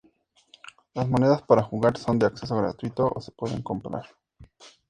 Las 0.95 1.07
monedas 1.07 1.43
para 1.43 1.61
jugar 1.61 1.95
son 1.95 2.17
de 2.17 2.25
acceso 2.25 2.57
gratuito 2.57 3.07
o 3.13 3.21
se 3.21 3.31
pueden 3.33 3.61
comprar. 3.61 4.07